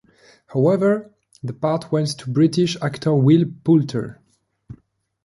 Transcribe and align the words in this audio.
However, 0.47 1.11
the 1.43 1.53
part 1.53 1.91
went 1.91 2.17
to 2.17 2.31
British 2.31 2.75
actor 2.81 3.13
Will 3.13 3.45
Poulter. 3.63 4.19